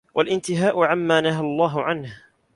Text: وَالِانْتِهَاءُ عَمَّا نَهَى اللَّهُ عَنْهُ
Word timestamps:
وَالِانْتِهَاءُ 0.15 0.83
عَمَّا 0.83 1.21
نَهَى 1.21 1.39
اللَّهُ 1.39 1.83
عَنْهُ 1.83 2.13